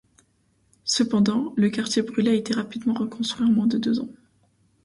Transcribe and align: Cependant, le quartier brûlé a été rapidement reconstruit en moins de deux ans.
Cependant, 0.83 1.53
le 1.57 1.69
quartier 1.69 2.01
brûlé 2.01 2.31
a 2.31 2.33
été 2.33 2.55
rapidement 2.55 2.95
reconstruit 2.95 3.45
en 3.45 3.51
moins 3.51 3.67
de 3.67 3.77
deux 3.77 3.99
ans. 3.99 4.09